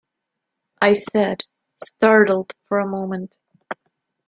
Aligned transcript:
I 0.81 0.93
said, 0.93 1.45
startled 1.83 2.53
for 2.65 2.79
a 2.79 2.87
moment. 2.87 3.37